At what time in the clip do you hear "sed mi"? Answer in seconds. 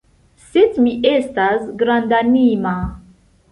0.53-0.93